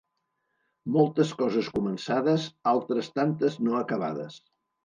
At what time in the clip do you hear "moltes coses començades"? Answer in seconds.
0.95-2.49